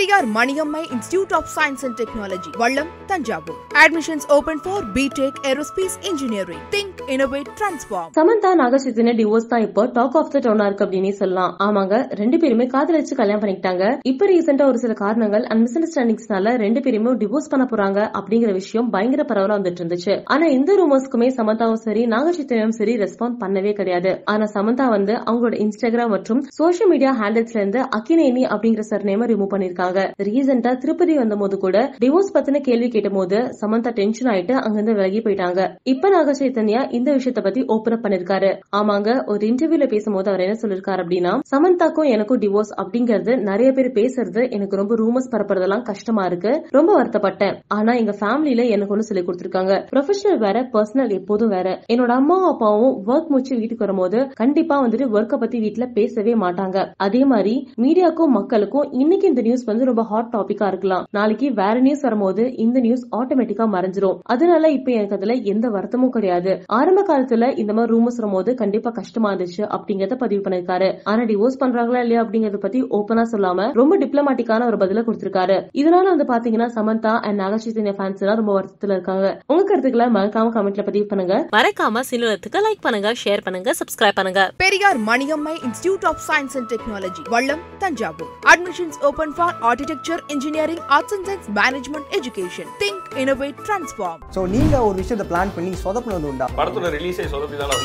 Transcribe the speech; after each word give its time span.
Periyar 0.00 0.28
Maniammai 0.36 0.80
institute 0.94 1.32
of 1.38 1.48
science 1.54 1.82
and 1.86 1.96
technology 2.00 2.50
Vallam 2.60 2.90
Thanjavur 3.08 3.56
admissions 3.80 4.26
open 4.36 4.60
for 4.64 4.84
B Tech 4.94 5.38
aerospace 5.50 5.96
engineering 6.10 6.62
think 6.74 7.00
innovate 7.14 7.50
transform 7.58 8.08
Samantha 8.18 8.50
நாகசேத்தின 8.60 9.14
divorce 9.18 9.48
தான் 9.50 9.64
இப்போ 9.66 9.82
talk 9.98 10.16
of 10.20 10.30
the 10.34 10.40
டவுனா 10.46 10.66
இருக்கு 10.68 10.84
அப்படின்னு 10.86 11.10
சொல்லலாம். 11.18 11.52
ஆமாங்க 11.66 11.96
ரெண்டு 12.20 12.38
பேருமே 12.44 12.66
காதலிச்சு 12.74 13.18
கல்யாணம் 13.18 13.42
பண்ணிக்கிட்டாங்க. 13.42 13.82
இப்ப 14.12 14.28
ரீசெண்டா 14.32 14.68
ஒரு 14.70 14.80
சில 14.84 14.96
காரணங்கள் 15.02 15.44
அண்ட் 15.50 15.62
மிஸ் 15.64 15.76
அண்டர்ஸ்டாண்டிங்ஸ்னால 15.80 16.54
ரெண்டு 16.64 16.82
பேருமே 16.86 17.12
டிவோர்ஸ் 17.24 17.50
பண்ண 17.54 17.66
போறாங்க 17.72 17.98
அப்படிங்கிற 18.20 18.54
விஷயம் 18.60 18.88
பயங்கர 18.96 19.26
பரவலா 19.32 19.58
வந்துட்டு 19.58 19.84
இருந்துச்சு. 19.84 20.16
ஆனா 20.36 20.48
இந்த 20.56 20.78
ரூமர்ஸ்க்குமே 20.80 21.30
சமந்தாவும் 21.40 21.82
சரி 21.86 22.04
நாகசேத்தினும் 22.14 22.74
சரி 22.80 22.96
ரெஸ்பாண்ட் 23.04 23.38
பண்ணவே 23.44 23.74
கிடையாது. 23.82 24.14
ஆனா 24.34 24.48
சமந்தா 24.56 24.88
வந்து 24.96 25.16
அவங்களோட 25.28 25.60
இன்ஸ்டாகிராம் 25.66 26.14
மற்றும் 26.16 26.42
சோசியல் 26.60 26.92
மீடியா 26.94 27.14
ஹேண்டில்ஸ்ல 27.22 27.62
இருந்து 27.62 27.82
அக்கினேனி 28.00 28.44
அப்படிங்கிற 28.54 28.88
சர் 28.92 29.08
நேம 29.12 29.30
ரிமூவ் 29.34 29.54
பண்ணிருக்காங்க. 29.54 29.88
ரீசெண்டா 29.96 30.76
திருப்பதி 30.76 31.16
வந்த 31.16 31.36
போது 31.36 31.58
கூட 31.58 31.94
டிவோர்ஸ் 32.00 32.32
பத்தின 32.34 32.60
கேள்வி 32.60 32.88
கேட்டபோது 32.88 33.36
சமந்தா 33.36 33.92
டென்ஷன் 33.92 34.32
ஆயிட்டு 34.32 34.52
அங்கிருந்து 34.52 34.94
விலகி 34.94 35.18
போயிட்டாங்க. 35.18 35.76
இப்ப 35.82 36.08
நாக 36.08 36.32
சைத்தன்யா 36.32 36.92
இந்த 36.92 37.14
விஷயத்த 37.14 37.42
பத்தி 37.42 37.64
ஓபன் 37.64 37.92
அப் 37.92 38.04
பண்ணிருக்காரு. 38.04 38.50
ஆமாங்க 38.76 39.26
ஒரு 39.26 39.46
இன்டர்வியூல 39.46 39.88
பேசும்போது 39.88 40.30
அவர் 40.30 40.40
என்ன 40.40 40.58
சொல்லிருக்காரு 40.62 41.00
அப்படின்னா 41.04 41.32
சமந்தாக்கும் 41.50 42.08
எனக்கும் 42.08 42.38
டிவோர்ஸ் 42.38 42.72
அப்படிங்கறது 42.76 43.40
நிறைய 43.40 43.72
பேர் 43.72 43.92
பேசுறது 43.92 44.50
எனக்கு 44.50 44.76
ரொம்ப 44.76 44.94
ரூமர்ஸ் 44.94 45.30
பரப்புறதெல்லாம் 45.30 45.82
கஷ்டமா 45.82 46.24
இருக்கு. 46.24 46.66
ரொம்ப 46.70 47.02
வருத்தப்பட்டேன். 47.02 47.56
ஆனா 47.68 47.92
எங்க 47.92 48.16
ஃபேமிலில 48.20 48.68
எனக்கு 48.68 48.96
ஒண்ணு 48.96 49.08
சொல்லி 49.10 49.24
கொடுத்திருக்காங்க. 49.24 49.86
ப்ரொஃபஷனல் 49.94 50.38
வேற 50.38 50.68
பர்சனல் 50.72 51.10
எப்போதும் 51.10 51.48
வேற. 51.48 51.80
என்னோட 51.92 52.06
அம்மாவும் 52.06 52.52
அப்பாவும் 52.52 53.06
ஒர்க் 53.06 53.26
முடிச்சு 53.26 53.56
வீட்டுக்கு 53.56 53.84
வரும்போது 53.84 54.28
கண்டிப்பா 54.34 54.86
வந்துட்டு 54.86 55.08
ஒர்க்க 55.16 55.36
பத்தி 55.36 55.58
வீட்டுல 55.60 55.92
பேசவே 55.92 56.34
மாட்டாங்க. 56.34 56.92
அதே 56.96 57.24
மாதிரி 57.24 57.68
மீடியாக்கும் 57.76 58.34
மக்களுக்கும் 58.38 58.88
இன்னைக்கு 58.92 59.28
இந்த 59.28 59.40
நியூஸ் 59.40 59.64
வந்து 59.64 59.79
ரொம்ப 59.84 60.02
ஹாட் 60.02 60.32
டாபிக்கா 60.32 60.66
இருக்கலாம். 60.66 61.06
நாளைக்கு 61.10 61.54
வேற 61.54 61.80
நியூஸ் 61.80 62.00
வரும்போது 62.00 62.56
இந்த 62.56 62.80
நியூஸ் 62.80 63.06
ஆட்டோமேட்டிக்கா 63.16 63.66
மறைஞ்சிரும். 63.74 64.18
அதனால 64.22 64.70
இப்ப 64.70 64.90
எனக்கு 64.92 65.16
அதுல 65.16 65.32
எந்த 65.32 65.68
வருத்தமும் 65.68 66.10
கிடையாது. 66.10 66.62
ஆரம்ப 66.66 67.04
காலத்துல 67.10 67.58
இந்த 67.58 67.72
மாதிரி 67.72 67.94
ரூமர்ஸ் 67.94 68.20
வரும்போது 68.20 68.54
கண்டிப்பா 68.54 68.90
கஷ்டமா 68.90 69.32
இருந்துச்சு 69.32 69.62
அப்படிங்கறத 69.76 70.14
பதிவு 70.14 70.42
பண்ணிருக்காரு 70.44 70.88
ஆனா 71.04 71.22
டிவோர்ஸ் 71.22 71.60
பண்றாங்களா 71.60 72.00
இல்லையா 72.04 72.24
அப்படிங்கறத 72.24 72.56
பத்தி 72.56 72.82
ஓபனா 72.82 73.24
சொல்லாம 73.32 73.72
ரொம்ப 73.72 73.98
டிப்ளமாட்டிக்கான 73.98 74.66
ஒரு 74.66 74.76
பதில 74.76 75.04
கொடுத்திருக்காரு. 75.06 75.56
இதனால 75.82 76.14
வந்து 76.14 76.26
பாத்தீங்கன்னா 76.32 76.68
சமந்தா 76.78 77.12
அண்ட் 77.20 77.40
நாகச்சைத்தன்ய 77.40 77.94
ஃபேன்ஸ் 77.98 78.18
எல்லாம் 78.18 78.36
ரொம்ப 78.36 78.52
வருத்தத்துல 78.60 78.96
இருக்காங்க. 78.98 79.42
உங்க 79.46 79.62
கருத்துக்களை 79.62 80.06
மறக்காம 80.06 80.52
கமெண்ட்ல 80.56 80.84
பதிவு 80.84 81.06
பண்ணுங்க. 81.06 81.48
மறக்காம 81.56 82.02
சினிலத்துக்கு 82.10 82.64
லைக் 82.66 82.80
பண்ணுங்க 82.80 83.12
ஷேர் 83.24 83.44
பண்ணுங்க 83.44 83.74
சப்ஸ்கிரைப் 83.80 84.18
பண்ணுங்க. 84.20 84.50
Periyar 84.56 84.98
Maniammai 85.00 85.54
institute 85.66 86.06
of 86.10 86.22
science 86.28 86.56
and 86.58 86.70
technology 86.72 87.22
Vallam 87.28 87.62
Thanjavur. 87.78 88.30
Admissions 88.52 88.98
open 89.10 89.34
for 89.36 89.54
architecture 89.70 90.22
engineering 90.34 90.82
arts 90.94 91.14
and 91.16 91.26
science 91.28 91.50
management 91.58 92.08
education 92.18 92.70
think 92.80 93.06
innovate 93.22 93.60
transform 93.66 94.20
so 94.36 94.42
நீங்கள் 94.54 94.86
ஒரு 94.88 94.96
விஷயத்தை 95.00 95.26
பிளான் 95.30 95.54
பண்ணி 95.56 95.72
சொதப்புனது 95.84 96.28
உண்டா? 96.30 96.48
படத்தோட 96.58 96.90
ரிலீஸே 96.96 97.26
சொதப்பி 97.32 97.58
தானே 97.58 97.76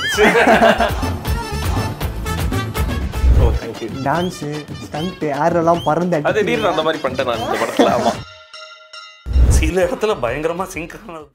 டான்ஸு 4.05 4.49
ஸ்டண்ட்டு 4.81 5.27
ஏரெல்லாம் 5.39 5.81
பறந்து 5.85 6.17
அது 6.21 6.39
திடீர்னு 6.39 6.71
அந்த 6.71 6.83
மாதிரி 6.85 6.99
பண்ணிட்டேன் 7.03 7.29
நான் 7.29 7.43
இந்த 7.43 7.57
படத்துல. 7.61 7.91
ஆமா. 7.97 8.11
சில 9.57 9.75
இடத்துல 9.85 10.13
பயங்கரமா 10.23 10.65
சிங்க் 10.71 10.95